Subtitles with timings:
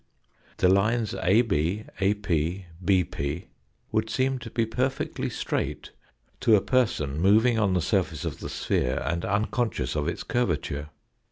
[0.57, 3.43] The lines AB, AP, BP
[3.91, 5.91] would seem to be perfectly straight
[6.39, 10.89] to a person moving on the surface of the sphere, and unconscious of its curvature.